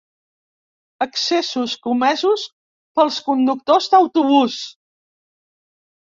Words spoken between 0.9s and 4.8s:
Excessos comesos pels conductors d'autobús.